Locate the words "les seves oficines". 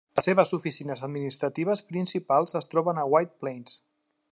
0.17-1.03